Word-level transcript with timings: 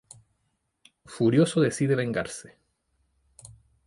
Furioso 1.15 1.61
decide 1.61 1.93
vengarse. 1.95 2.57